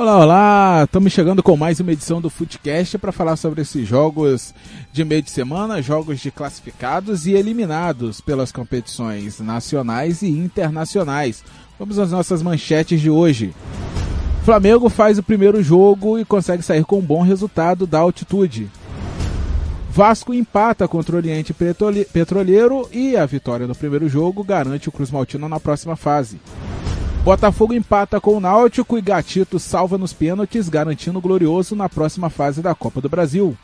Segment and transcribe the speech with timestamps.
[0.00, 0.84] Olá, olá!
[0.84, 4.54] Estamos chegando com mais uma edição do Footcast para falar sobre esses jogos
[4.90, 11.44] de meio de semana, jogos de classificados e eliminados pelas competições nacionais e internacionais.
[11.78, 13.54] Vamos às nossas manchetes de hoje.
[14.42, 18.70] Flamengo faz o primeiro jogo e consegue sair com um bom resultado da altitude.
[19.90, 21.54] Vasco empata contra o Oriente
[22.10, 26.40] Petroleiro e a vitória no primeiro jogo garante o Cruz Maltino na próxima fase.
[27.22, 32.30] Botafogo empata com o Náutico e Gatito salva nos pênaltis, garantindo o glorioso na próxima
[32.30, 33.54] fase da Copa do Brasil.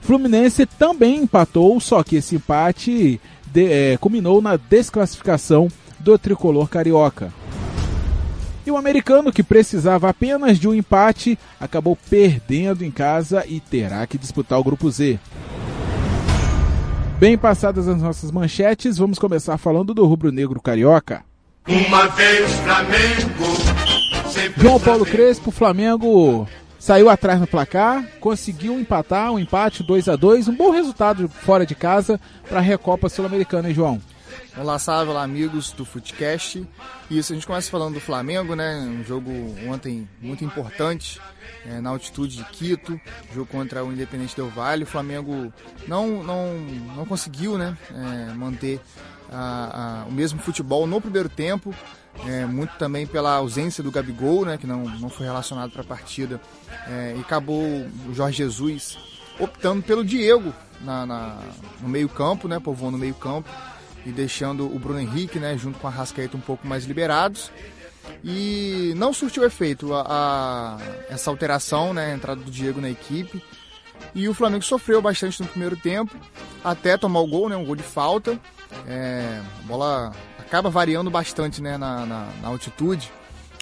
[0.00, 7.30] Fluminense também empatou, só que esse empate de, é, culminou na desclassificação do tricolor carioca.
[8.66, 14.06] E o americano, que precisava apenas de um empate, acabou perdendo em casa e terá
[14.06, 15.18] que disputar o grupo Z.
[17.18, 21.29] Bem passadas as nossas manchetes, vamos começar falando do rubro-negro carioca.
[21.70, 23.44] Uma vez Flamengo.
[24.56, 26.48] João Paulo Crespo, Flamengo
[26.80, 31.64] saiu atrás no placar, conseguiu empatar, um empate 2 a 2 um bom resultado fora
[31.64, 34.02] de casa para a Recopa Sul-Americana, hein, João?
[34.56, 36.66] Olá, Sávio, olá, amigos do Footcast.
[37.08, 38.80] Isso, a gente começa falando do Flamengo, né?
[38.80, 39.30] Um jogo
[39.68, 41.20] ontem muito importante
[41.64, 43.00] é, na altitude de Quito,
[43.32, 44.82] jogo contra o Independente Del Vale.
[44.82, 45.52] O Flamengo
[45.86, 46.52] não, não,
[46.96, 48.80] não conseguiu né, é, manter
[49.30, 51.74] a, a, o mesmo futebol no primeiro tempo,
[52.26, 55.84] é, muito também pela ausência do Gabigol, né, que não, não foi relacionado para a
[55.84, 56.40] partida,
[56.88, 57.62] é, e acabou
[58.08, 58.98] o Jorge Jesus
[59.38, 61.38] optando pelo Diego na, na
[61.80, 63.48] no meio campo, né, povoando no meio campo,
[64.04, 67.50] e deixando o Bruno Henrique, né, junto com a Rascaeta um pouco mais liberados.
[68.24, 73.42] E não surtiu efeito a, a, essa alteração, né, a entrada do Diego na equipe.
[74.14, 76.16] E o Flamengo sofreu bastante no primeiro tempo,
[76.64, 78.38] até tomar o gol, né, um gol de falta.
[78.86, 83.10] É, a bola acaba variando bastante né, na, na, na, altitude.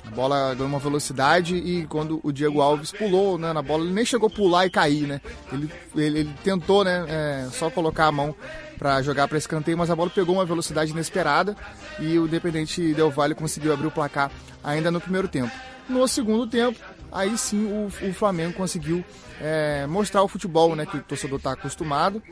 [0.06, 3.92] A bola ganhou uma velocidade e quando o Diego Alves pulou né, na bola, ele
[3.92, 5.20] nem chegou a pular e cair, né?
[5.52, 8.34] Ele, ele, ele tentou né, é, só colocar a mão
[8.78, 11.56] para jogar para escanteio, mas a bola pegou uma velocidade inesperada
[11.98, 14.30] e o Independente Del Valle conseguiu abrir o placar
[14.62, 15.52] ainda no primeiro tempo.
[15.88, 16.78] No segundo tempo,
[17.10, 19.04] aí sim o, o Flamengo conseguiu
[19.40, 22.22] é, mostrar o futebol né, que o torcedor está acostumado.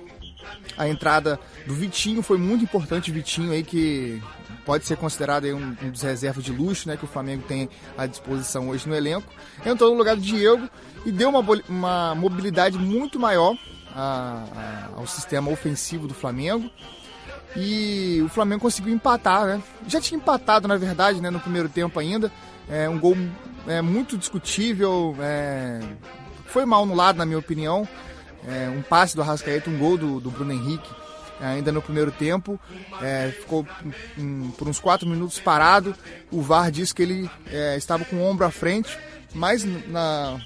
[0.77, 4.23] A entrada do Vitinho foi muito importante, Vitinho aí que
[4.65, 7.69] pode ser considerado aí um, um dos reservas de luxo, né, que o Flamengo tem
[7.97, 9.33] à disposição hoje no elenco.
[9.65, 10.69] Entrou no lugar do Diego
[11.05, 13.57] e deu uma, uma mobilidade muito maior
[13.95, 14.45] a,
[14.95, 16.71] a, ao sistema ofensivo do Flamengo.
[17.57, 19.63] E o Flamengo conseguiu empatar, né?
[19.87, 22.31] Já tinha empatado, na verdade, né, no primeiro tempo ainda.
[22.69, 23.17] É um gol
[23.67, 25.81] é, muito discutível, é,
[26.47, 27.89] foi mal anulado, na minha opinião.
[28.47, 30.89] É, um passe do Arrascaeta, um gol do, do Bruno Henrique
[31.41, 32.59] ainda no primeiro tempo.
[33.01, 33.67] É, ficou
[34.19, 35.95] um, por uns 4 minutos parado.
[36.31, 38.97] O VAR disse que ele é, estava com o ombro à frente,
[39.35, 40.41] mas na,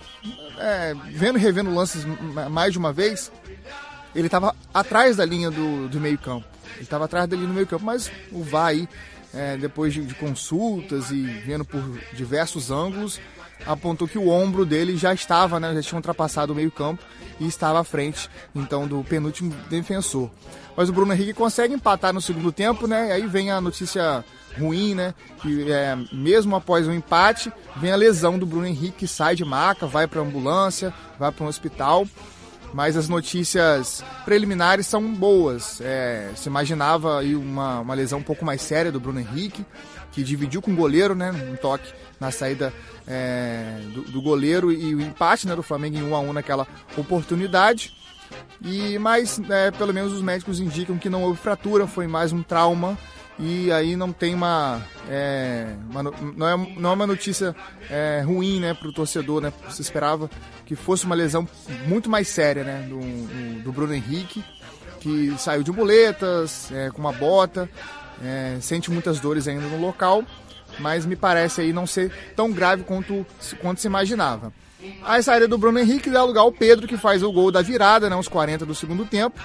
[0.58, 2.04] é, vendo e revendo lances
[2.50, 3.30] mais de uma vez,
[4.14, 6.46] ele estava atrás da linha do, do meio campo.
[6.74, 8.88] Ele estava atrás da linha do meio campo, mas o VAR aí,
[9.34, 11.82] é, depois de, de consultas e vendo por
[12.12, 13.20] diversos ângulos,
[13.66, 17.02] apontou que o ombro dele já estava, né, já tinha ultrapassado o meio-campo
[17.38, 20.30] e estava à frente, então, do penúltimo defensor.
[20.76, 23.08] Mas o Bruno Henrique consegue empatar no segundo tempo, né?
[23.08, 24.24] E aí vem a notícia
[24.58, 25.14] ruim, né?
[25.42, 29.44] Que é, mesmo após o empate, vem a lesão do Bruno Henrique, que sai de
[29.44, 32.06] maca, vai para ambulância, vai para um hospital.
[32.72, 35.80] Mas as notícias preliminares são boas.
[35.80, 39.66] É, se imaginava aí uma, uma lesão um pouco mais séria do Bruno Henrique,
[40.12, 41.30] que dividiu com o goleiro, né?
[41.30, 42.72] Um toque na saída
[43.06, 46.66] é, do, do, goleiro e o empate né, do Flamengo em 1 a 1 naquela
[46.96, 47.94] oportunidade.
[48.62, 52.42] E mas é, pelo menos os médicos indicam que não houve fratura, foi mais um
[52.42, 52.98] trauma
[53.42, 57.56] e aí não tem uma, é, uma não, é, não é uma notícia
[57.88, 59.50] é, ruim né, para o torcedor, né?
[59.66, 60.30] Você esperava
[60.66, 61.48] que fosse uma lesão
[61.86, 64.44] muito mais séria né, do, do, Bruno Henrique,
[65.00, 67.68] que saiu de muletas, é, com uma bota,
[68.22, 70.24] é, sente muitas dores ainda no local
[70.78, 73.26] mas me parece aí não ser tão grave quanto,
[73.60, 74.52] quanto se imaginava.
[75.04, 78.08] A saída do Bruno Henrique dá lugar ao Pedro, que faz o gol da virada,
[78.08, 79.38] né, aos 40 do segundo tempo.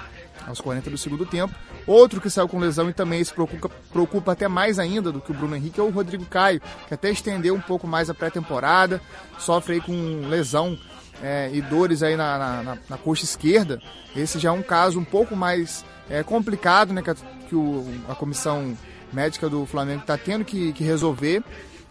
[0.48, 1.54] Aos 40 do segundo tempo.
[1.88, 5.32] Outro que saiu com lesão e também se preocupa, preocupa até mais ainda do que
[5.32, 9.02] o Bruno Henrique é o Rodrigo Caio, que até estendeu um pouco mais a pré-temporada,
[9.40, 10.78] sofre aí com lesão
[11.22, 13.82] é, e dores aí na, na, na, na, coxa esquerda.
[14.16, 17.16] Esse já é um caso um pouco mais é, complicado, né, que, a,
[17.48, 18.78] que o, a comissão
[19.12, 21.44] médica do Flamengo está tendo que, que resolver.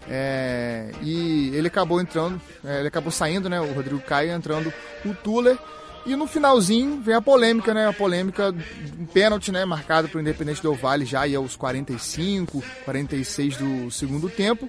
[0.06, 3.60] É, e ele acabou entrando, é, ele acabou saindo, né?
[3.60, 4.72] O Rodrigo Caio entrando
[5.04, 5.58] o Tuller.
[6.04, 7.88] E no finalzinho vem a polêmica, né?
[7.88, 8.54] A polêmica,
[8.98, 9.64] um pênalti, né?
[9.64, 14.68] Marcado para o Independente do Vale já aí aos 45, 46 do segundo tempo.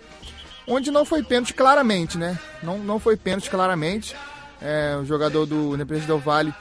[0.66, 2.40] onde não foi pênalti claramente, né?
[2.64, 4.16] Não, não foi pênalti claramente.
[4.62, 6.54] É, o jogador do Independente Del Vale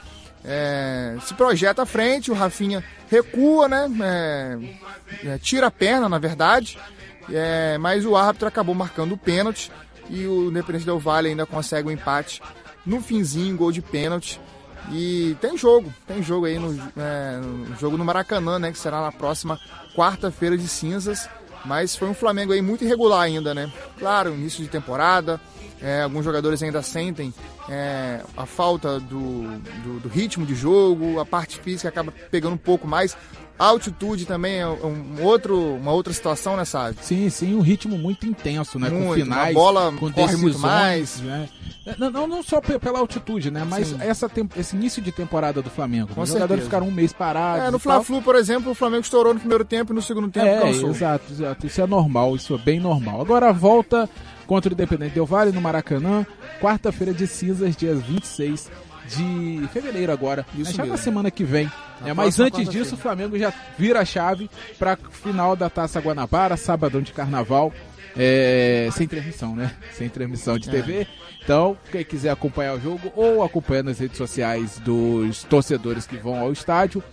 [0.47, 3.89] é, se projeta à frente, o Rafinha recua, né?
[5.23, 6.77] É, é, tira a perna, na verdade.
[7.29, 9.71] É, mas o árbitro acabou marcando o pênalti
[10.09, 12.41] e o Independente Del Vale ainda consegue o um empate
[12.85, 14.39] no finzinho, gol de pênalti.
[14.91, 18.71] E tem jogo, tem jogo aí no, é, no jogo no Maracanã, né?
[18.71, 19.59] Que será na próxima
[19.95, 21.27] quarta-feira de cinzas.
[21.65, 23.71] Mas foi um Flamengo aí muito irregular ainda, né?
[23.97, 25.41] Claro, início de temporada,
[25.81, 27.33] é, alguns jogadores ainda sentem
[27.69, 29.43] é, a falta do,
[29.83, 33.15] do, do, ritmo de jogo, a parte física acaba pegando um pouco mais.
[33.57, 36.97] A altitude também é um outro, uma outra situação, né, sabe?
[37.01, 38.89] Sim, sim, um ritmo muito intenso, né?
[38.89, 41.21] Muito, com finais, a bola com corre muito mais.
[41.21, 41.47] Né?
[41.97, 43.65] Não, não, não só pela altitude, né?
[43.65, 46.13] Mas essa, esse início de temporada do Flamengo.
[46.13, 46.65] Com Os jogadores certeza.
[46.65, 47.65] ficaram um mês parados.
[47.65, 47.79] É, no.
[47.79, 50.89] Fla-Flu, por exemplo, o Flamengo estourou no primeiro tempo e no segundo tempo É, cansou.
[50.89, 51.65] exato, exato.
[51.65, 53.21] Isso é normal, isso é bem normal.
[53.21, 54.09] Agora volta
[54.45, 56.25] contra o Independente Del Vale no Maracanã,
[56.61, 58.69] quarta-feira de cinzas, dias 26
[59.07, 60.45] de fevereiro agora.
[60.55, 61.03] Isso É já na mesmo.
[61.03, 61.69] semana que vem.
[62.01, 64.49] Na É, mas antes disso, o Flamengo já vira a chave
[64.79, 67.71] para final da Taça Guanabara, sabadão de carnaval.
[68.17, 69.73] é, sem transmissão, né?
[69.91, 70.71] Sem transmissão de É.
[70.71, 71.05] TV.
[71.43, 76.39] Então, quem quiser acompanhar o jogo, ou acompanha nas redes sociais dos torcedores que vão
[76.39, 77.03] ao estádio,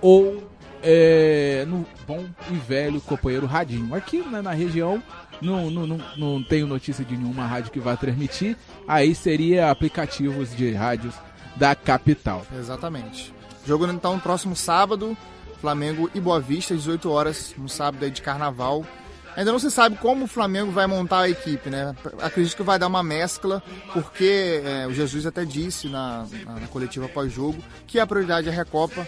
[0.00, 0.40] ou
[0.82, 3.94] é, no bom e velho companheiro Radinho.
[3.94, 5.02] Aqui né, na região
[5.40, 8.56] não, não, não, não tenho notícia de nenhuma rádio que vá transmitir,
[8.86, 11.14] aí seria aplicativos de rádios
[11.56, 12.46] da capital.
[12.58, 13.32] Exatamente.
[13.66, 15.16] Jogo então próximo sábado,
[15.60, 18.84] Flamengo e Boa Vista, 18 horas, no sábado aí de carnaval.
[19.34, 21.94] Ainda não se sabe como o Flamengo vai montar a equipe, né?
[22.20, 23.62] Acredito que vai dar uma mescla,
[23.92, 27.56] porque é, o Jesus até disse na, na, na coletiva pós-jogo
[27.86, 29.06] que a prioridade é a Recopa,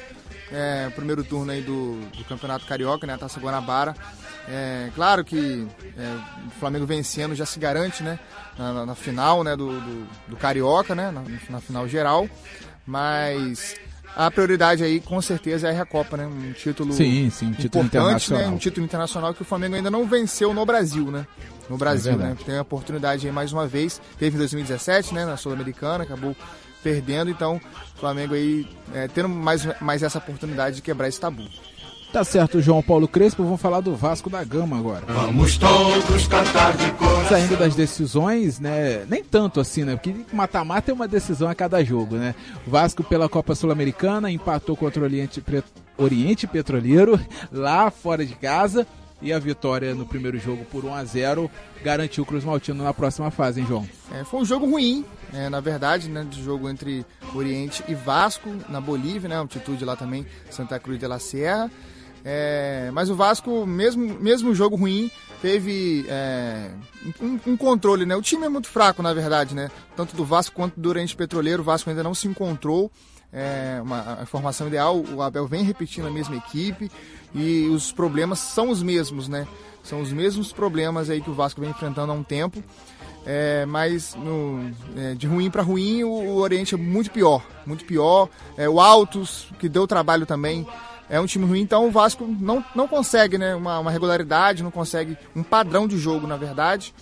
[0.55, 3.15] é, o primeiro turno aí do, do Campeonato Carioca, né?
[3.15, 3.95] A Taça Guanabara.
[4.49, 5.67] É, claro que
[5.99, 6.17] é,
[6.47, 8.19] o Flamengo vencendo já se garante, né?
[8.59, 9.57] Na, na- na final, né?
[9.57, 11.11] Do, do, do Carioca, né?
[11.11, 12.29] Na, na final geral.
[12.87, 13.75] Mas
[14.17, 16.27] a prioridade aí, com certeza, é a Recopa, né?
[16.27, 18.47] Um título Sim, sim, um título importante, né?
[18.49, 21.27] Um título internacional que o Flamengo ainda não venceu no Brasil, né?
[21.69, 22.37] No Brasil, É né?
[22.45, 24.01] Tem a oportunidade aí mais uma vez.
[24.19, 25.25] Teve em 2017, né?
[25.25, 26.37] Na Sul-Americana, acabou
[26.85, 27.31] perdendo.
[27.31, 31.43] Então, o Flamengo aí é, tendo mais, mais essa oportunidade de quebrar esse tabu.
[32.13, 35.05] Tá certo, João Paulo Crespo, vamos falar do Vasco da Gama agora.
[35.09, 37.25] Vamos todos cantar de cor.
[37.29, 39.05] Saindo das decisões, né?
[39.09, 39.97] Nem tanto assim, né?
[39.97, 42.33] Porque mata-mata é uma decisão a cada jogo, né?
[42.65, 45.43] O Vasco pela Copa Sul-Americana empatou contra o Oriente,
[45.99, 47.19] Oriente Petroleiro
[47.51, 48.87] lá fora de casa.
[49.21, 51.51] E a vitória no primeiro jogo por 1 a 0
[51.83, 53.89] garantiu o Cruz Maltino na próxima fase, hein, João?
[54.13, 55.05] É, foi um jogo ruim,
[55.35, 56.25] é, na verdade, né?
[56.29, 57.05] De jogo entre
[57.35, 59.37] Oriente e Vasco, na Bolívia, né?
[59.37, 61.71] Altitude lá também, Santa Cruz de la Sierra.
[62.25, 65.11] É, mas o Vasco, mesmo, mesmo jogo ruim,
[65.43, 66.71] teve é,
[67.21, 68.17] um, um controle, né?
[68.17, 69.71] O time é muito fraco, na verdade, né?
[69.95, 72.91] Tanto do Vasco quanto do Oriente Petroleiro, o Vasco ainda não se encontrou.
[73.37, 76.89] É uma a formação ideal, o Abel vem repetindo a mesma equipe
[77.35, 79.47] e os problemas são os mesmos, né?
[79.83, 82.63] São os mesmos problemas aí que o Vasco vem enfrentando há um tempo.
[83.27, 87.43] É, mas no- é, de ruim para ruim, o, o Oriente é muito pior.
[87.67, 88.29] Muito pior.
[88.57, 90.67] É, o Altos, que deu trabalho também,
[91.11, 91.61] é um time ruim.
[91.61, 95.99] Então o Vasco não, não consegue né, uma, uma regularidade, não consegue um padrão de
[95.99, 96.95] jogo, na verdade.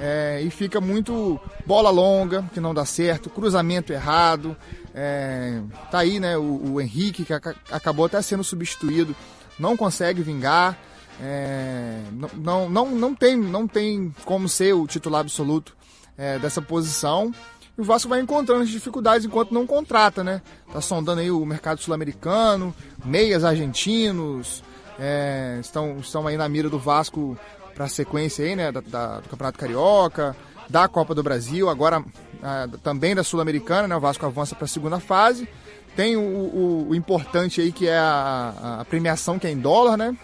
[0.00, 4.56] É, e fica muito bola longa, que não dá certo, cruzamento errado.
[4.94, 5.60] É,
[5.90, 9.14] tá aí né, o, o Henrique, que aca- acabou até sendo substituído,
[9.58, 10.78] não consegue vingar.
[11.20, 15.76] É, não, não, não, não, tem, não tem como ser o titular absoluto
[16.16, 17.32] é, dessa posição.
[17.76, 20.40] E o Vasco vai encontrando as dificuldades enquanto não contrata, né?
[20.72, 22.72] Tá sondando aí o mercado sul-americano,
[23.04, 24.62] meias argentinos,
[24.98, 27.36] é, estão, estão aí na mira do Vasco
[27.74, 28.70] para a sequência aí, né?
[28.70, 30.36] Da, da- do Campeonato Carioca,
[30.68, 32.04] da Copa do Brasil, agora
[32.44, 33.96] ah, também da Sul-Americana, né?
[33.96, 35.48] O Vasco avança para a segunda fase.
[35.96, 39.96] Tem o, o- o importante aí que é a, a premiação que é em dólar,
[39.96, 40.16] né?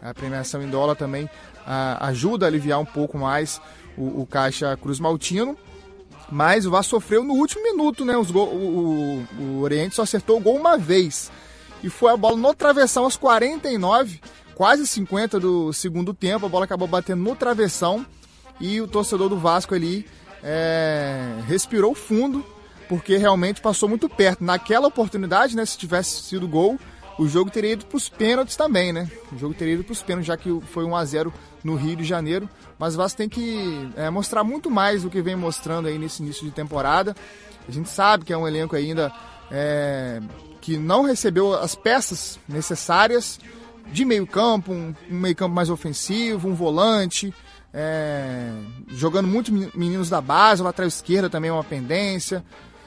[0.00, 1.28] A premiação em dólar também
[1.66, 3.60] ah, ajuda a aliviar um pouco mais
[3.96, 5.56] o, o caixa Cruz Maltino.
[6.30, 8.16] Mas o Vasco sofreu no último minuto, né?
[8.16, 11.30] Os gol- o, o- Oriente só acertou o gol uma vez.
[11.82, 14.20] E foi a bola no travessão aos 49,
[14.54, 16.46] quase 50 do segundo tempo.
[16.46, 18.04] A bola acabou batendo no travessão.
[18.60, 20.06] E o torcedor do Vasco ali
[20.44, 22.44] é, respirou fundo,
[22.86, 24.44] porque realmente passou muito perto.
[24.44, 25.64] Naquela oportunidade, né?
[25.64, 26.78] Se tivesse sido gol,
[27.18, 29.10] o jogo teria ido para os pênaltis também, né?
[29.32, 31.32] O jogo teria ido para os pênaltis, já que foi 1 a 0
[31.64, 32.48] no Rio de Janeiro.
[32.78, 36.22] Mas o Vasco tem que é, mostrar muito mais do que vem mostrando aí nesse
[36.22, 37.16] início de temporada.
[37.66, 39.10] A gente sabe que é um elenco ainda
[39.50, 40.20] é,
[40.60, 43.40] que não recebeu as peças necessárias
[43.86, 47.32] de meio campo, um, um meio campo mais ofensivo, um volante,
[47.74, 48.52] é,
[48.88, 52.44] jogando muitos meninos da base, o lateral esquerda também é uma pendência.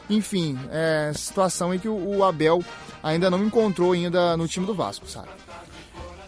[0.10, 2.63] Enfim, é situação em que o, o Abel
[3.03, 5.27] ainda não encontrou ainda no time do Vasco, sabe?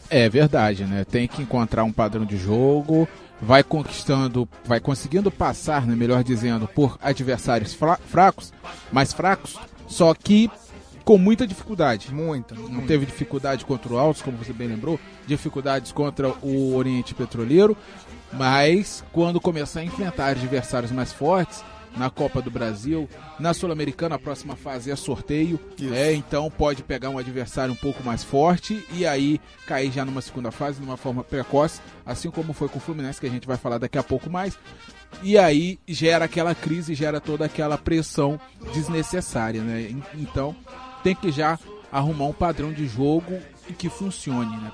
[0.09, 1.05] É verdade, né?
[1.05, 3.07] Tem que encontrar um padrão de jogo,
[3.41, 8.51] vai conquistando, vai conseguindo passar, né, melhor dizendo, por adversários fracos,
[8.91, 9.55] mais fracos,
[9.87, 10.51] só que
[11.05, 12.13] com muita dificuldade.
[12.13, 12.53] Muita.
[12.53, 12.87] Não muita.
[12.87, 17.75] teve dificuldade contra o Altos, como você bem lembrou, dificuldades contra o Oriente Petroleiro,
[18.33, 21.63] mas quando começar a enfrentar adversários mais fortes,
[21.95, 23.09] na Copa do Brasil,
[23.39, 25.59] na Sul-Americana a próxima fase é sorteio,
[25.93, 30.21] é, então pode pegar um adversário um pouco mais forte e aí cair já numa
[30.21, 33.57] segunda fase, numa forma precoce, assim como foi com o Fluminense, que a gente vai
[33.57, 34.57] falar daqui a pouco mais.
[35.23, 38.39] E aí gera aquela crise, gera toda aquela pressão
[38.73, 39.95] desnecessária, né?
[40.13, 40.55] Então
[41.03, 41.57] tem que já
[41.91, 43.39] arrumar um padrão de jogo
[43.73, 44.71] que funcione, né?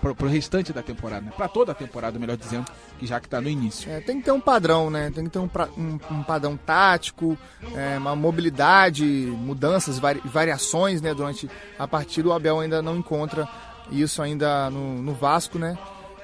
[0.00, 1.32] Para o restante da temporada, né?
[1.36, 2.66] Para toda a temporada, melhor dizendo,
[2.98, 3.90] que já que está no início.
[3.90, 5.10] É, tem que ter um padrão, né?
[5.14, 7.36] Tem que ter um, um, um padrão tático,
[7.74, 11.14] é, uma mobilidade, mudanças, vari, variações, né?
[11.14, 11.48] Durante
[11.78, 13.48] a partida, o Abel ainda não encontra
[13.90, 15.76] isso ainda no, no Vasco, né?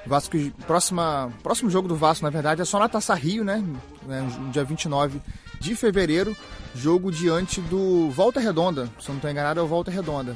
[0.05, 3.63] Vasco, próxima, próximo jogo do Vasco, na verdade, é só na Taça Rio, né?
[4.05, 5.21] No dia 29
[5.59, 6.35] de fevereiro,
[6.73, 8.85] jogo diante do Volta Redonda.
[8.99, 10.35] Se eu não estou enganado, é o Volta Redonda.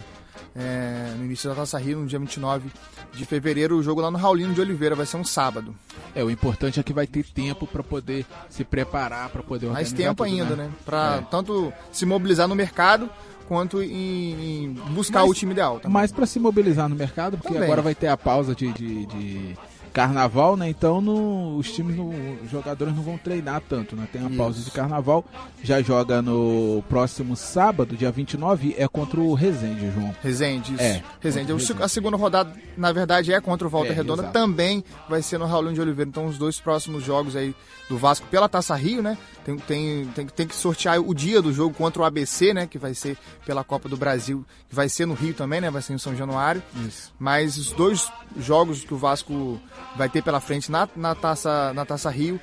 [0.55, 2.69] É, no início da Taça Rio, no dia 29
[3.11, 5.75] de fevereiro, o jogo lá no Raulino de Oliveira vai ser um sábado.
[6.13, 9.91] É, o importante é que vai ter tempo para poder se preparar, para poder organizar
[9.91, 10.65] Mais tempo tudo, ainda, né?
[10.65, 10.71] né?
[10.85, 11.21] Para é.
[11.29, 13.09] tanto se mobilizar no mercado
[13.47, 15.79] quanto em, em buscar Mas, o time ideal.
[15.79, 15.91] Também.
[15.91, 17.63] Mais para se mobilizar no mercado, porque também.
[17.63, 19.57] agora vai ter a pausa de, de, de
[19.93, 20.67] carnaval, né?
[20.67, 21.95] Então os times,
[22.43, 24.07] os jogadores não vão treinar tanto, né?
[24.11, 25.23] Tem a pausa de carnaval,
[25.63, 30.13] já joga no próximo sábado, dia 29, é contra o Resende, João.
[30.21, 30.81] Resende, isso.
[30.81, 31.03] É.
[31.21, 31.53] Resende.
[31.53, 31.83] Resende.
[31.83, 34.33] A segunda rodada, na verdade, é contra o Volta é, Redonda, exato.
[34.33, 36.09] também vai ser no Raulino de Oliveira.
[36.09, 37.55] Então os dois próximos jogos aí
[37.87, 39.17] do Vasco pela Taça Rio, né?
[39.45, 42.65] Tem, tem, tem, tem que sortear o dia do jogo contra o ABC, né?
[42.65, 45.69] Que vai ser pela Copa do Brasil, que vai ser no Rio também, né?
[45.69, 46.63] Vai ser em São Januário.
[46.87, 47.13] Isso.
[47.19, 49.59] Mas os dois jogos que o Vasco
[49.95, 52.39] vai ter pela frente na, na, taça, na taça Rio,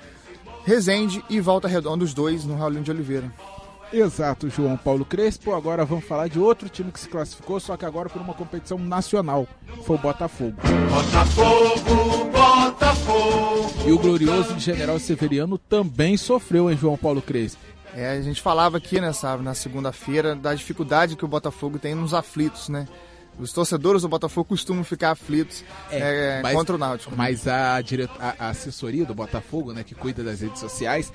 [0.65, 3.33] Resende e Volta Redonda, os dois no Raulinho de Oliveira.
[3.93, 5.53] Exato, João Paulo Crespo.
[5.53, 8.79] Agora vamos falar de outro time que se classificou, só que agora por uma competição
[8.79, 9.47] nacional.
[9.85, 10.57] Foi o Botafogo.
[10.89, 13.71] Botafogo, Botafogo.
[13.85, 17.61] E o glorioso General Severiano também sofreu, em João Paulo Crespo?
[17.95, 21.95] É, a gente falava aqui, né, sabe, na segunda-feira, da dificuldade que o Botafogo tem
[21.95, 22.87] nos aflitos, né?
[23.41, 27.15] Os torcedores do Botafogo costumam ficar aflitos é, é, mas, contra o Náutico.
[27.17, 31.13] Mas a, direto, a, a, assessoria do Botafogo, né, que cuida das redes sociais,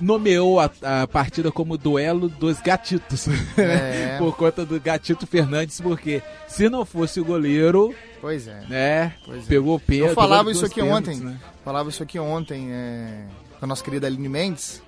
[0.00, 3.28] nomeou a, a partida como duelo dos gatitos.
[3.56, 4.16] É.
[4.18, 7.94] Por conta do gatito Fernandes, porque se não fosse o goleiro.
[8.20, 8.64] Pois é.
[8.68, 9.48] Né, pois é.
[9.48, 11.16] pegou o Eu falava isso aqui ontem.
[11.18, 11.38] Né?
[11.64, 13.24] Falava isso aqui ontem é,
[13.58, 14.82] com a nossa querida Aline Mendes,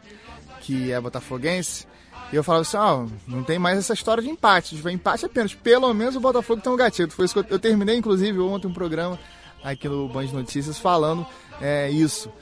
[0.61, 1.87] que é botafoguense.
[2.33, 4.75] E eu falava assim, oh, não tem mais essa história de empate.
[4.75, 5.55] Tiver empate apenas.
[5.55, 7.15] Pelo menos o Botafogo tem um gatito.
[7.15, 9.19] Foi isso que eu, eu terminei, inclusive, ontem um programa
[9.63, 11.27] aqui no Band Notícias falando
[11.61, 12.33] é, isso.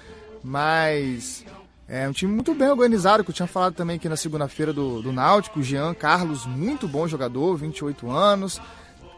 [0.44, 1.44] Mas
[1.88, 5.02] é um time muito bem organizado, que eu tinha falado também aqui na segunda-feira do,
[5.02, 5.62] do Náutico.
[5.62, 8.60] Jean Carlos, muito bom jogador, 28 anos.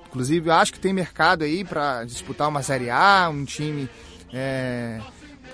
[0.08, 3.88] Inclusive, acho que tem mercado aí para disputar uma Série A, um time
[4.32, 5.00] é,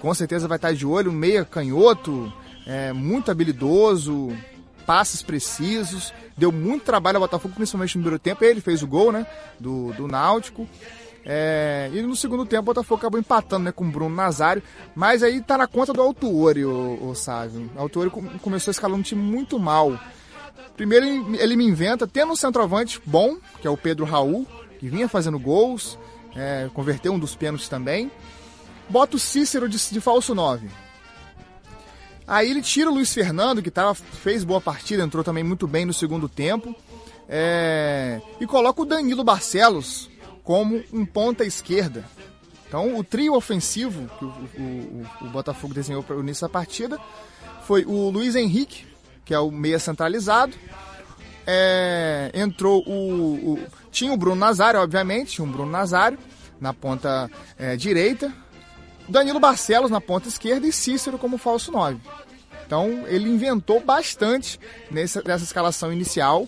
[0.01, 2.33] com certeza vai estar de olho, meia canhoto,
[2.67, 4.29] é, muito habilidoso,
[4.89, 8.43] passes precisos, deu muito trabalho ao Botafogo, principalmente no primeiro tempo.
[8.43, 9.27] Ele fez o gol, né?
[9.61, 10.67] Do, do Náutico.
[11.27, 14.63] É, e no segundo tempo o Botafogo acabou empatando né, com o Bruno Nazário,
[14.95, 17.71] mas aí tá na conta do Autuori, o, o Sávio.
[17.77, 20.01] O Autuori começou escalando um time muito mal.
[20.75, 21.05] Primeiro
[21.37, 24.47] ele me inventa, tendo um centroavante bom, que é o Pedro Raul,
[24.79, 25.99] que vinha fazendo gols,
[26.35, 28.11] é, converteu um dos pênaltis também.
[28.89, 30.67] Bota o Cícero de, de falso 9.
[32.29, 35.87] Aí ele tira o Luiz Fernando, que tava, fez boa partida, entrou também muito bem
[35.87, 36.77] no segundo tempo.
[37.27, 40.11] É, e coloca o Danilo Barcelos
[40.45, 42.05] como um ponta esquerda.
[42.67, 46.99] Então o trio ofensivo que o, o, o, Botafogo desenhou para o início da partida
[47.67, 48.87] foi o Luiz Henrique,
[49.25, 50.55] que é o meia centralizado.
[51.47, 53.59] É, entrou o,
[53.91, 56.19] Tinha o Bruno Nazário, obviamente, o Bruno Nazário
[56.61, 58.31] na ponta é, direita.
[59.09, 61.99] Danilo Barcelos na ponta esquerda e Cícero como falso 9.
[62.67, 64.61] Então ele inventou bastante
[64.91, 66.47] nessa, nessa escalação inicial.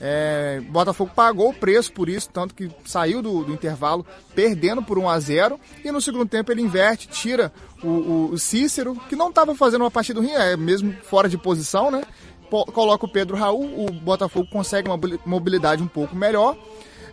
[0.00, 4.96] É, Botafogo pagou o preço por isso, tanto que saiu do, do, intervalo perdendo por
[4.96, 7.52] 1 a 0 e no segundo tempo ele inverte, tira
[7.82, 11.36] o, o, o Cícero, que não estava fazendo uma partida ruim, é mesmo fora de
[11.36, 12.02] posição, né?
[12.48, 16.56] coloca o Pedro Raul, o Botafogo consegue uma mobilidade um pouco melhor,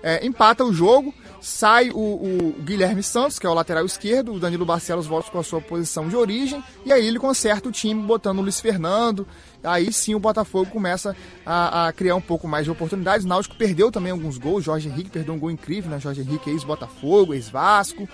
[0.03, 1.11] é, empata o jogo
[1.45, 5.37] sai o, o, Guilherme Santos, que é o lateral esquerdo, o Danilo Barcelos volta com
[5.37, 9.27] a sua posição de origem, e aí ele conserta o time botando o Luiz Fernando.
[9.63, 13.25] Aí sim o Botafogo começa a, a criar um pouco mais de oportunidades.
[13.25, 15.99] O Náutico perdeu também alguns gols, Jorge Henrique perdeu um gol incrível, né?
[15.99, 18.09] Jorge Henrique ex-Botafogo, ex-Vasco.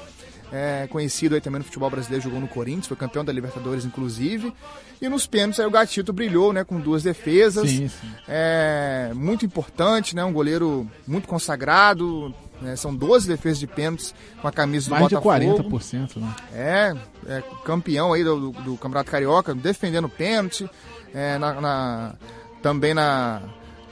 [0.51, 4.53] É, conhecido aí também no futebol brasileiro, jogou no Corinthians, foi campeão da Libertadores, inclusive.
[5.01, 7.69] E nos pênaltis aí o Gatito brilhou, né, com duas defesas.
[7.69, 8.11] Sim, sim.
[8.27, 12.75] É, muito importante, né, um goleiro muito consagrado, né?
[12.75, 15.29] São 12 defesas de pênaltis com a camisa do Mais Botafogo.
[15.29, 16.35] Mais de 40%, né?
[16.53, 16.95] É,
[17.27, 20.69] é campeão aí do, do, do, Campeonato Carioca, defendendo pênalti.
[21.13, 22.15] É, na, na,
[22.61, 23.41] também na,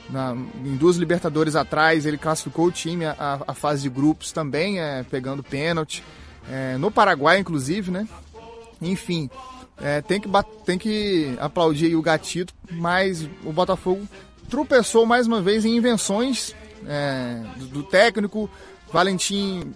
[0.09, 4.79] na, em duas Libertadores atrás, ele classificou o time à, à fase de grupos também,
[4.79, 6.03] é, pegando pênalti.
[6.49, 8.07] É, no Paraguai, inclusive, né?
[8.81, 9.29] Enfim,
[9.81, 10.29] é, tem, que,
[10.65, 14.07] tem que aplaudir o Gatito, mas o Botafogo
[14.49, 16.55] tropeçou mais uma vez em invenções
[16.87, 18.49] é, do, do, técnico.
[18.91, 19.73] Valentim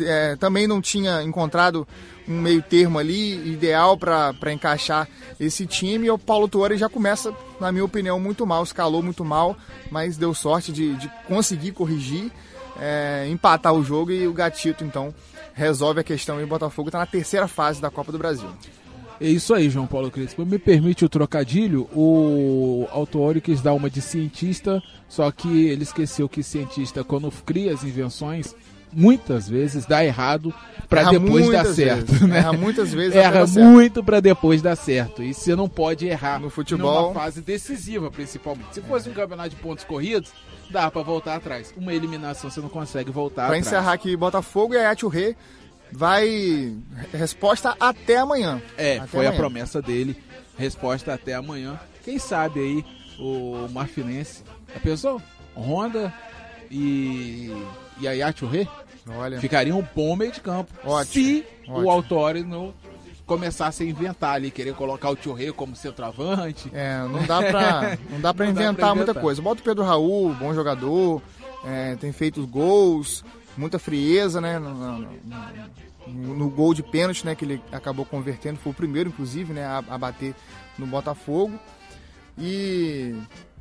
[0.00, 1.86] é, também não tinha encontrado
[2.28, 6.06] um meio termo ali ideal para encaixar esse time.
[6.06, 9.56] E o Paulo Torres já começa, na minha opinião, muito mal, escalou muito mal,
[9.90, 12.30] mas deu sorte de, de conseguir corrigir,
[12.80, 15.14] é, empatar o jogo e o Gatito então
[15.54, 18.48] resolve a questão e o Botafogo está na terceira fase da Copa do Brasil.
[19.20, 20.46] É isso aí, João Paulo Crespo.
[20.46, 26.28] Me permite o trocadilho, o autor quis dar uma de cientista, só que ele esqueceu
[26.28, 28.54] que cientista, quando cria as invenções,
[28.92, 30.54] muitas vezes dá errado
[30.88, 32.26] para depois dar certo.
[32.26, 32.38] Né?
[32.38, 33.14] Erra muitas vezes.
[33.14, 35.22] Erra muito para depois dar certo.
[35.22, 37.08] E você não pode errar no futebol.
[37.08, 38.74] numa fase decisiva, principalmente.
[38.74, 40.32] Se fosse um campeonato de pontos corridos,
[40.70, 41.74] dá para voltar atrás.
[41.76, 43.68] Uma eliminação você não consegue voltar pra atrás.
[43.68, 45.36] Para encerrar aqui, Botafogo e Ayatio Rei
[45.92, 46.74] vai.
[47.12, 48.60] Resposta até amanhã.
[48.76, 49.30] É, até foi amanhã.
[49.30, 50.16] a promessa dele.
[50.58, 51.78] Resposta até amanhã.
[52.04, 52.84] Quem sabe aí
[53.18, 54.42] o Marfinense.
[54.74, 55.20] A pessoa?
[55.56, 56.12] Honda
[56.70, 57.50] e.
[58.00, 58.12] E a
[59.16, 59.40] Olha.
[59.40, 60.72] ficariam um bom meio de campo.
[60.84, 61.12] Ótimo.
[61.12, 61.82] Se Ótimo.
[61.82, 62.72] o Autori não
[63.26, 66.68] começasse a inventar ali, querer colocar o Tchorre como centroavante.
[66.74, 69.40] É, não dá pra, não dá pra, não inventar, dá pra inventar muita coisa.
[69.40, 71.22] Bota o Pedro Raul, bom jogador,
[71.64, 73.24] é, tem feito gols,
[73.60, 74.58] muita frieza, né?
[74.58, 74.74] No,
[76.08, 77.34] no, no, gol de pênalti, né?
[77.34, 79.64] Que ele acabou convertendo, foi o primeiro, inclusive, né?
[79.64, 80.34] A, a bater
[80.78, 81.58] no Botafogo.
[82.38, 83.14] E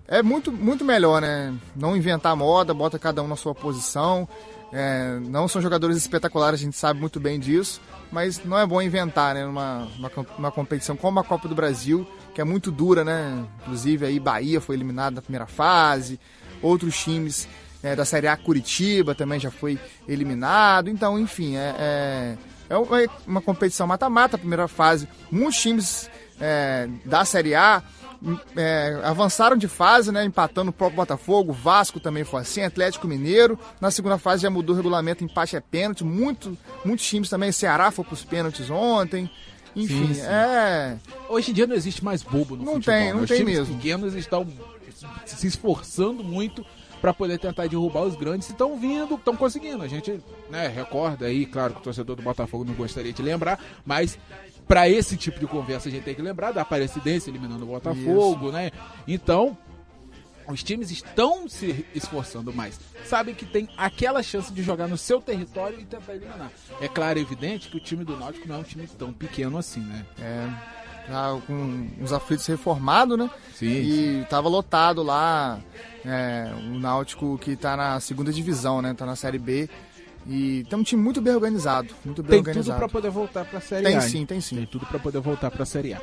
[0.07, 1.53] é muito, muito melhor, né?
[1.75, 4.27] Não inventar moda, bota cada um na sua posição.
[4.71, 7.81] É, não são jogadores espetaculares, a gente sabe muito bem disso,
[8.12, 9.45] mas não é bom inventar, né?
[9.45, 13.45] Uma, uma, uma, competição como a Copa do Brasil, que é muito dura, né?
[13.62, 16.19] Inclusive aí Bahia foi eliminado na primeira fase,
[16.62, 17.47] outros times
[17.81, 20.89] é, da Série A Curitiba também já foi eliminado.
[20.89, 22.37] Então, enfim, é, é,
[22.69, 22.77] é
[23.25, 25.07] uma competição mata-mata, primeira fase.
[25.31, 27.83] Muitos times é, da Série A
[28.55, 33.57] é, avançaram de fase, né, empatando o próprio Botafogo, Vasco também foi assim, Atlético Mineiro.
[33.79, 36.03] Na segunda fase já mudou o regulamento, empate é pênalti.
[36.03, 39.29] Muito, muitos times também, Ceará foi para os pênaltis ontem.
[39.75, 40.21] Enfim, sim, sim.
[40.25, 40.97] é.
[41.29, 42.99] Hoje em dia não existe mais bobo no não futebol.
[42.99, 43.75] Tem, não Os tem times mesmo.
[43.75, 44.45] pequenos estão
[45.25, 46.65] se esforçando muito
[47.01, 48.49] para poder tentar derrubar os grandes.
[48.49, 49.83] Estão vindo, estão conseguindo.
[49.83, 53.59] A gente né, recorda aí, claro que o torcedor do Botafogo não gostaria de lembrar,
[53.85, 54.17] mas
[54.67, 58.45] para esse tipo de conversa a gente tem que lembrar da Aparecidense eliminando o Botafogo,
[58.45, 58.51] Isso.
[58.51, 58.71] né?
[59.07, 59.57] Então,
[60.47, 62.79] os times estão se esforçando mais.
[63.05, 66.51] Sabem que tem aquela chance de jogar no seu território e tentar eliminar.
[66.81, 69.57] É claro e evidente que o time do Náutico não é um time tão pequeno
[69.57, 70.05] assim, né?
[70.19, 70.78] É
[71.09, 73.29] já com os aflitos reformados, né?
[73.55, 73.67] Sim.
[73.67, 75.59] E tava lotado lá
[76.05, 78.93] é, o Náutico que tá na segunda divisão, né?
[78.93, 79.69] Tá na Série B.
[80.27, 82.65] E tem um time muito bem organizado, muito bem tem organizado.
[82.65, 83.99] Tem tudo para poder voltar para a Série tem A.
[84.01, 84.55] Tem sim, tem sim.
[84.57, 86.01] Tem tudo para poder voltar para a Série A.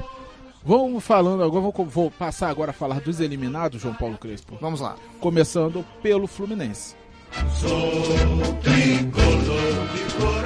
[0.64, 4.58] Vamos falando agora, vou, vou passar agora a falar dos eliminados, João Paulo Crespo.
[4.60, 4.96] Vamos lá.
[5.20, 6.96] Começando pelo Fluminense.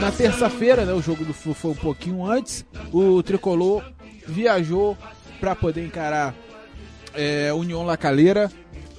[0.00, 2.66] Na terça-feira, né, o jogo do Flu foi um pouquinho antes.
[2.92, 3.82] O tricolor
[4.30, 4.96] viajou
[5.38, 6.34] para poder encarar
[7.14, 8.50] é, União La Calera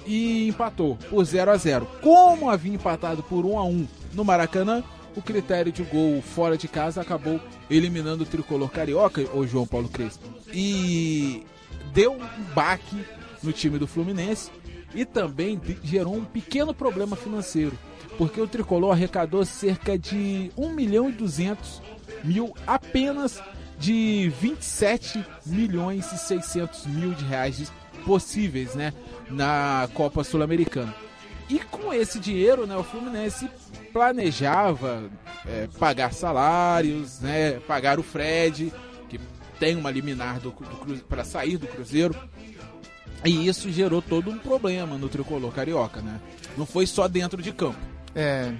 [0.06, 4.84] e empatou por 0 a 0 Como havia empatado por 1 a 1 no Maracanã,
[5.15, 7.39] o critério de gol fora de casa acabou
[7.70, 10.24] eliminando o tricolor carioca, o João Paulo Crespo.
[10.54, 11.46] E
[11.94, 13.06] deu um baque
[13.44, 14.52] no time do Fluminense
[14.94, 17.78] e também gerou um pequeno problema financeiro,
[18.17, 21.82] porque o tricolor arrecadou cerca de 1 milhão e 200
[22.24, 23.41] mil apenas
[23.82, 27.74] de 27 milhões e 600 mil de reais
[28.06, 28.94] possíveis, né,
[29.28, 30.94] na Copa Sul-Americana.
[31.50, 33.50] E com esse dinheiro, né, o Fluminense
[33.91, 35.10] planejava
[35.48, 38.72] é, pagar salários, né, pagar o Fred,
[39.10, 39.20] que
[39.60, 42.15] tem uma liminar do, do para sair do Cruzeiro.
[43.26, 46.20] E isso gerou todo um problema no tricolor carioca, né?
[46.58, 47.78] Não foi só dentro de campo.
[48.15, 48.52] É,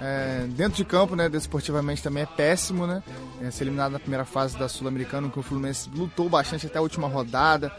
[0.00, 3.02] É, dentro de campo, né, desportivamente também é péssimo, né?
[3.42, 6.82] É, ser eliminado na primeira fase da Sul-Americana, que o Fluminense lutou bastante até a
[6.82, 7.72] última rodada,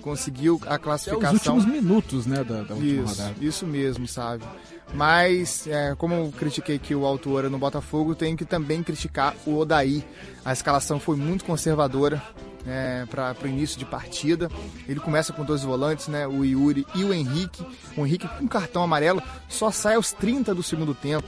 [0.00, 1.28] conseguiu a classificação.
[1.28, 3.44] Até os últimos minutos, né, da, da última isso, rodada.
[3.44, 4.44] Isso mesmo, sabe?
[4.92, 9.56] Mas, é, como eu critiquei que o autor no Botafogo, tenho que também criticar o
[9.56, 10.04] Odaí.
[10.44, 12.22] A escalação foi muito conservadora
[12.66, 14.48] é, para o início de partida.
[14.88, 17.66] Ele começa com dois volantes, né, o Yuri e o Henrique.
[17.96, 21.26] O Henrique com cartão amarelo só sai aos 30 do segundo tempo.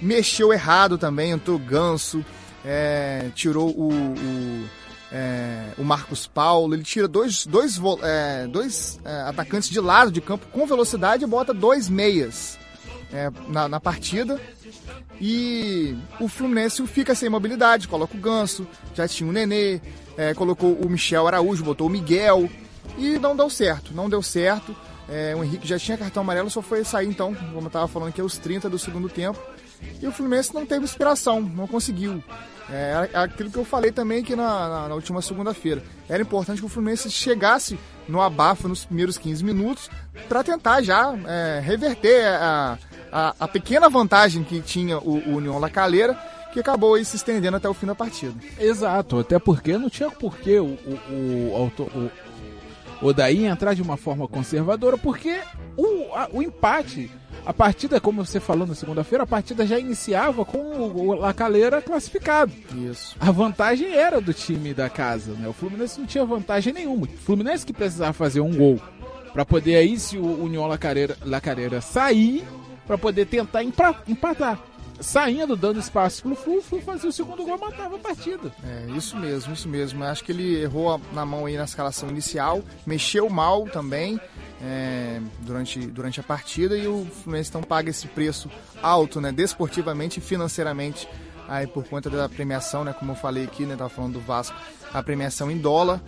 [0.00, 2.24] Mexeu errado também, entrou ganso,
[2.64, 4.68] é, tirou o, o,
[5.12, 6.74] é, o, Marcos Paulo.
[6.74, 11.26] Ele tira dois, dois, é, dois é, atacantes de lado de campo com velocidade e
[11.26, 12.58] bota dois meias
[13.12, 14.40] é, na, na partida.
[15.20, 19.80] E o Fluminense fica sem mobilidade, coloca o Ganso, já tinha o Nenê,
[20.16, 22.48] é, colocou o Michel Araújo, botou o Miguel
[22.96, 24.74] e não deu certo, não deu certo.
[25.36, 28.20] O Henrique já tinha cartão amarelo, só foi sair então, como eu estava falando aqui,
[28.20, 29.40] aos 30 do segundo tempo.
[30.00, 32.22] E o Fluminense não teve inspiração, não conseguiu.
[32.72, 35.82] É, aquilo que eu falei também aqui na, na, na última segunda-feira.
[36.08, 39.90] Era importante que o Fluminense chegasse no abafo nos primeiros 15 minutos
[40.28, 42.78] para tentar já é, reverter a,
[43.10, 46.14] a, a, pequena vantagem que tinha o, o União La Calera,
[46.52, 48.34] que acabou aí se estendendo até o fim da partida.
[48.58, 50.78] Exato, até porque não tinha porquê o,
[51.10, 55.40] o, o, o, entrar de uma forma conservadora, porque
[55.76, 57.10] o, a, o empate
[57.44, 62.52] a partida, como você falou na segunda-feira, a partida já iniciava com o Lacaleira classificado.
[62.74, 63.16] Isso.
[63.18, 65.48] A vantagem era do time da casa, né?
[65.48, 67.06] O Fluminense não tinha vantagem nenhuma.
[67.06, 68.80] O Fluminense que precisava fazer um gol
[69.32, 72.44] para poder aí, se o União Lacareira, Lacareira sair,
[72.86, 74.58] para poder tentar empatar.
[75.00, 78.52] Saindo, dando espaço pro Flu, Flu fazia o segundo gol, matava a partida.
[78.62, 80.04] É, isso mesmo, isso mesmo.
[80.04, 84.20] Acho que ele errou na mão aí na escalação inicial, mexeu mal também
[84.62, 88.50] é, durante, durante a partida e o Fluminense então paga esse preço
[88.82, 91.08] alto, né, desportivamente e financeiramente,
[91.48, 94.56] aí por conta da premiação, né, como eu falei aqui, né, tava falando do Vasco,
[94.92, 96.00] a premiação em dólar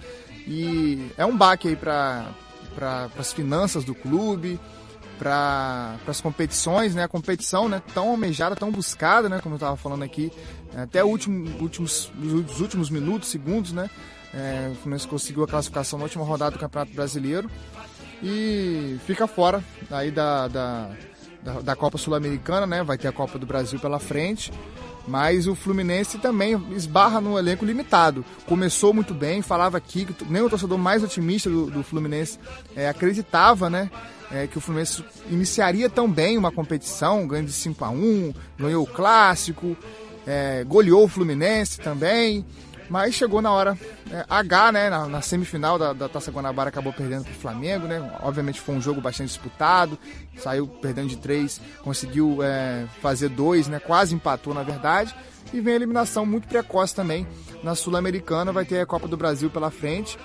[0.47, 2.29] e é um baque aí para
[2.75, 4.59] para as finanças do clube,
[5.23, 7.05] para as competições, né?
[7.05, 7.81] A competição, né?
[7.95, 9.39] Tão almejada, tão buscada, né?
[9.41, 10.33] Como eu estava falando aqui,
[10.77, 13.89] até o último, últimos, os últimos minutos, segundos, né?
[14.35, 17.49] É, o Fluminense conseguiu a classificação na última rodada do Campeonato Brasileiro
[18.21, 20.91] e fica fora aí da, da,
[21.41, 22.83] da, da Copa Sul-Americana, né?
[22.83, 24.53] Vai ter a Copa do Brasil pela frente.
[25.07, 28.25] Mas o Fluminense também esbarra no elenco limitado.
[28.47, 32.39] Começou muito bem, falava aqui que nem o torcedor mais otimista do, do Fluminense
[32.75, 33.91] é, acreditava, né?
[34.33, 38.83] É, que o Fluminense iniciaria tão bem uma competição, ganhando de 5 a 1 ganhou
[38.83, 39.77] o clássico,
[40.27, 42.45] é, goleou o Fluminense também.
[42.89, 43.79] Mas chegou na hora
[44.11, 44.91] é, H, né?
[44.91, 48.19] Na, na semifinal da, da, Taça Guanabara acabou perdendo para o Flamengo, né?
[48.23, 49.99] Obviamente foi um jogo bastante disputado,
[50.37, 53.79] saiu perdendo de três, conseguiu é, fazer dois, né?
[53.79, 55.15] Quase empatou na verdade.
[55.53, 57.27] E vem a eliminação muito precoce também
[57.63, 60.19] na Sul-Americana, vai ter a Copa do Brasil pela frente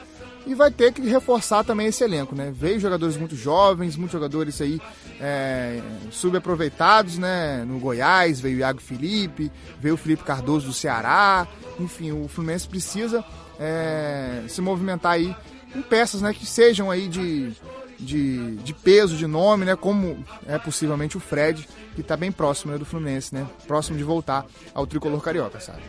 [0.48, 2.52] e vai ter que reforçar também esse elenco, né?
[2.56, 4.82] Veio jogadores muito jovens, muitos jogadores aí
[5.20, 7.66] é, subaproveitados, né?
[7.66, 11.46] No Goiás veio o Iago Felipe, veio o Felipe Cardoso do Ceará,
[11.80, 13.24] enfim, o Fluminense precisa
[13.60, 15.36] é, se movimentar aí
[15.74, 17.52] com peças né, que sejam aí de,
[18.00, 22.72] de, de peso, de nome, né, como é possivelmente o Fred, que está bem próximo
[22.72, 25.82] né, do Fluminense, né, próximo de voltar ao tricolor carioca, sabe?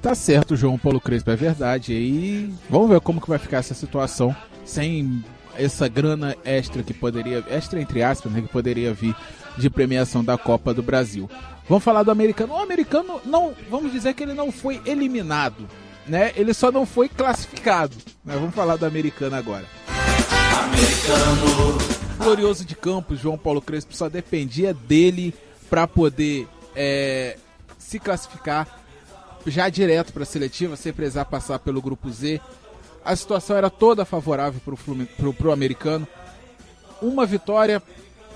[0.00, 1.92] Tá certo, João Paulo Crespo, é verdade.
[1.92, 4.34] E vamos ver como que vai ficar essa situação
[4.64, 5.24] sem
[5.56, 9.14] essa grana extra que poderia, extra entre aspas, né, que poderia vir
[9.56, 11.28] de premiação da Copa do Brasil.
[11.68, 12.54] Vamos falar do americano.
[12.54, 15.68] O americano não, vamos dizer que ele não foi eliminado,
[16.06, 16.32] né?
[16.36, 17.94] Ele só não foi classificado.
[18.24, 18.34] Né?
[18.34, 19.66] Vamos falar do americano agora.
[20.62, 21.78] Americano.
[22.18, 25.34] Glorioso de Campos, João Paulo Crespo só dependia dele
[25.68, 27.36] para poder é,
[27.78, 28.66] se classificar
[29.50, 32.40] já direto para a seletiva, sem precisar passar pelo grupo Z.
[33.04, 36.06] A situação era toda favorável para o americano.
[37.00, 37.82] Uma vitória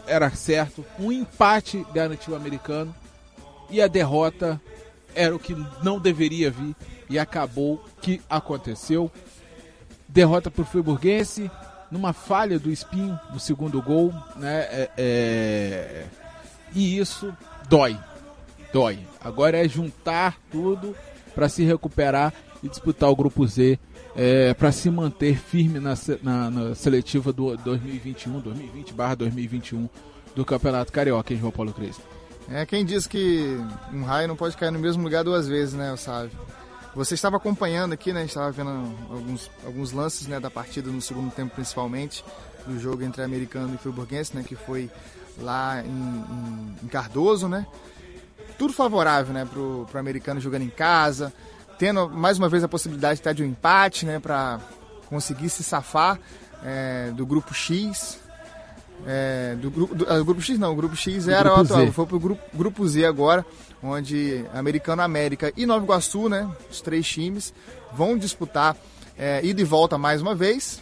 [0.07, 2.95] era certo, um empate garantiu o americano
[3.71, 4.61] e a derrota
[5.15, 6.75] era o que não deveria vir
[7.09, 9.11] e acabou que aconteceu.
[10.09, 11.51] Derrota para o Friburguense,
[11.91, 14.61] numa falha do Espinho no segundo gol, né?
[14.71, 16.05] É, é...
[16.75, 17.35] E isso
[17.69, 17.99] dói,
[18.73, 18.99] dói.
[19.21, 20.95] Agora é juntar tudo
[21.35, 22.33] para se recuperar
[22.63, 23.79] e disputar o grupo Z
[24.15, 29.89] é, para se manter firme na, na, na seletiva do 2021, 2020/2021
[30.35, 32.03] do Campeonato Carioca, em João Paulo Crespo.
[32.49, 33.57] É quem diz que
[33.93, 36.31] um raio não pode cair no mesmo lugar duas vezes, né, sabe?
[36.95, 38.25] Você estava acompanhando aqui, né?
[38.25, 38.69] Estava vendo
[39.11, 42.23] alguns, alguns lances né, da partida no segundo tempo, principalmente,
[42.67, 44.45] do jogo entre americano e friburguense, né?
[44.47, 44.91] Que foi
[45.39, 47.67] lá em, em, em Cardoso, né?
[48.63, 51.33] Tudo favorável, né, pro, pro americano jogando em casa,
[51.81, 54.61] tendo mais uma vez a possibilidade até de um empate, né, para
[55.09, 56.17] conseguir se safar
[56.65, 58.21] é, do grupo X.
[59.05, 62.07] É, do, grupo, do, do, grupo X não, o grupo X era o atual, foi
[62.07, 63.45] pro grupo, grupo Z agora,
[63.83, 67.53] onde Americano América e Nova Iguaçu, né, os três times,
[67.93, 68.77] vão disputar
[69.19, 70.81] é, ida e volta mais uma vez.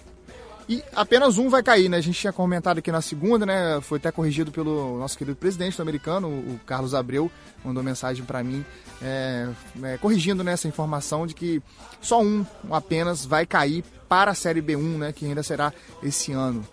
[0.71, 1.97] E apenas um vai cair, né?
[1.97, 3.81] A gente tinha comentado aqui na segunda, né?
[3.81, 7.29] Foi até corrigido pelo nosso querido presidente americano, o Carlos Abreu,
[7.65, 8.65] mandou mensagem para mim,
[9.03, 9.49] é,
[9.83, 11.61] é, corrigindo né, essa informação de que
[12.01, 15.13] só um apenas vai cair para a Série B1, né?
[15.13, 15.73] Que ainda será
[16.05, 16.65] esse ano.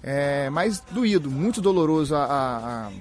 [0.00, 2.92] É, mas doído, muito doloroso a,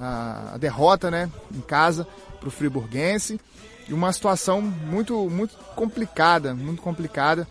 [0.00, 1.28] a, a derrota, né?
[1.52, 2.06] Em casa
[2.38, 3.40] para o Friburguense.
[3.88, 7.48] E uma situação muito, muito complicada, muito complicada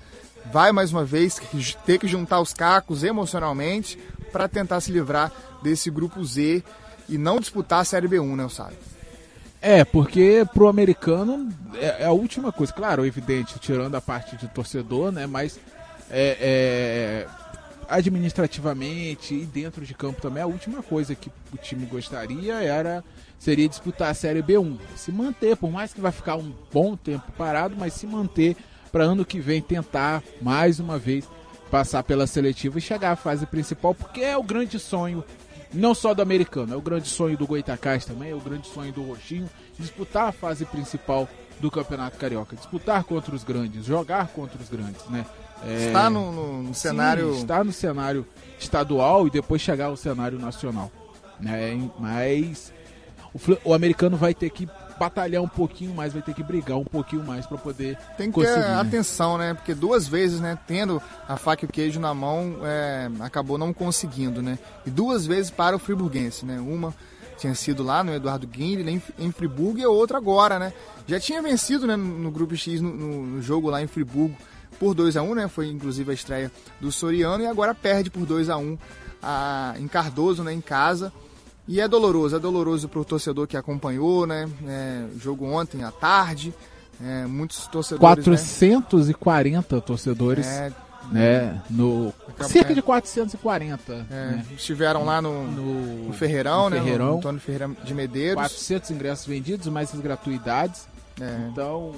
[0.52, 1.40] vai mais uma vez
[1.86, 3.98] ter que juntar os cacos emocionalmente
[4.32, 6.64] para tentar se livrar desse grupo Z
[7.10, 8.76] e não disputar a Série B1, né, sabe?
[9.62, 14.48] É, porque pro americano é, é, a última coisa, claro, evidente, tirando a parte de
[14.48, 15.60] torcedor, né, mas
[16.10, 17.28] é, é,
[17.88, 23.04] administrativamente e dentro de campo também a última coisa que o time gostaria era
[23.38, 27.32] seria disputar a Série B1, se manter, por mais que vai ficar um bom tempo
[27.38, 28.56] parado, mas se manter
[28.92, 31.28] para ano que vem tentar mais uma vez
[31.70, 35.24] passar pela seletiva e chegar à fase principal, porque é o grande sonho
[35.74, 38.92] não só do americano, é o grande sonho do Goitacás também, é o grande sonho
[38.92, 39.50] do Roxinho,
[39.80, 41.30] disputar a fase principal
[41.62, 45.26] do Campeonato Carioca, disputar contra os grandes, jogar contra os grandes, né?
[45.64, 45.88] É...
[45.88, 47.34] Está no, no, no cenário.
[47.34, 48.26] Sim, está no cenário
[48.60, 50.92] estadual e depois chegar ao cenário nacional.
[51.40, 51.90] Né?
[52.00, 52.74] Mas
[53.34, 54.68] o, o americano vai ter que
[55.02, 58.40] batalhar um pouquinho mais, vai ter que brigar um pouquinho mais para poder Tem que
[58.40, 58.76] ter né?
[58.76, 59.56] atenção, né?
[59.56, 63.74] Porque duas vezes, né, tendo a faca e o queijo na mão, é, acabou não
[63.74, 64.60] conseguindo, né?
[64.86, 66.60] E duas vezes para o friburguense, né?
[66.60, 66.94] Uma
[67.36, 70.72] tinha sido lá no Eduardo Guinle, em Friburgo, e a outra agora, né?
[71.08, 74.38] Já tinha vencido né, no Grupo X, no, no jogo lá em Friburgo,
[74.80, 75.48] por 2 a 1 né?
[75.48, 78.78] Foi inclusive a estreia do Soriano, e agora perde por 2 a 1
[79.24, 81.12] a, em Cardoso, né, em casa.
[81.72, 84.46] E é doloroso, é doloroso para o torcedor que acompanhou, né?
[84.68, 86.54] É, jogo ontem à tarde,
[87.02, 88.26] é, muitos torcedores.
[88.26, 89.82] 440 né?
[89.82, 90.46] torcedores.
[90.46, 90.74] É,
[91.10, 94.46] né, no cerca de 440 é, né?
[94.52, 98.92] estiveram lá no, no, no Ferreirão, no né, Ferreirão, no Antônio Ferreira de Medeiros 400
[98.92, 100.88] ingressos vendidos mais as gratuidades
[101.20, 101.50] é.
[101.52, 101.94] então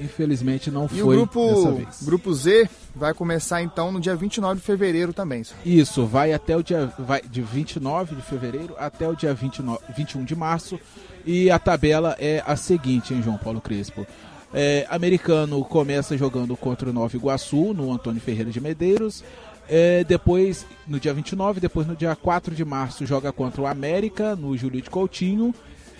[0.00, 4.66] infelizmente não e foi o grupo, grupo Z vai começar então no dia 29 de
[4.66, 5.44] fevereiro também.
[5.44, 5.60] Senhor.
[5.64, 10.24] Isso, vai até o dia vai de 29 de fevereiro até o dia 29, 21
[10.24, 10.78] de março
[11.24, 14.06] e a tabela é a seguinte, hein, João Paulo Crespo.
[14.54, 19.24] É, americano começa jogando contra o Nova Iguaçu no Antônio Ferreira de Medeiros.
[19.68, 24.36] É, depois, no dia 29, depois no dia 4 de março, joga contra o América
[24.36, 25.52] no Júlio de Coutinho.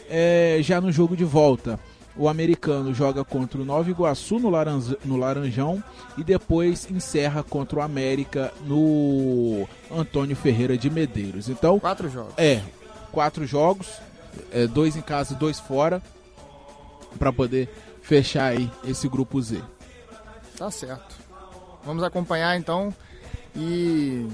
[0.09, 1.80] É, já no jogo de volta,
[2.18, 5.83] o americano joga contra o Nova Iguaçu no, Laranj no Laranjão
[6.16, 11.48] e depois encerra contra o América no Antônio Ferreira de Medeiros.
[11.48, 12.35] Então, quatro jogos.
[12.37, 12.62] É,
[13.12, 13.88] quatro jogos,
[14.52, 16.02] é, dois em casa, dois fora,
[17.18, 17.68] para poder
[18.02, 19.62] fechar aí esse grupo Z.
[20.57, 21.16] Tá certo.
[21.85, 22.92] Vamos acompanhar então
[23.55, 24.26] e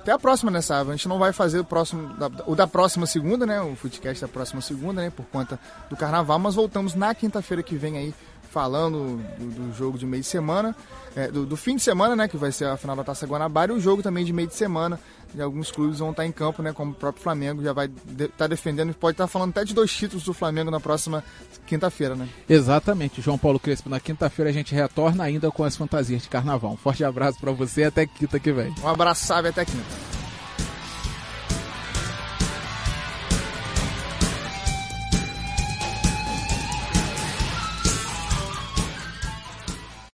[0.00, 0.58] até a próxima, né?
[0.58, 2.10] A gente não vai fazer o próximo,
[2.46, 3.60] o da próxima segunda, né?
[3.60, 5.10] O Footcast da próxima segunda, né?
[5.10, 5.58] Por conta
[5.88, 8.14] do carnaval, mas voltamos na quinta-feira que vem aí
[8.50, 10.76] falando do, do, jogo de meio de semana,
[11.14, 13.72] é, do, do, fim de semana, né, que vai ser a final da Taça Guanabara,
[13.72, 14.98] e o jogo também de meio de semana,
[15.32, 18.12] de alguns clubes vão estar em campo, né, como o próprio Flamengo já vai estar
[18.12, 21.22] de, tá defendendo, pode estar falando até de dois títulos do Flamengo na próxima
[21.66, 22.28] quinta-feira, né?
[22.48, 26.72] Exatamente, João Paulo Crespo, na quinta-feira a gente retorna ainda com as fantasias de carnaval.
[26.72, 28.74] Um forte abraço para você até quinta que vem.
[28.82, 30.19] Um abraço, sabe, até quinta.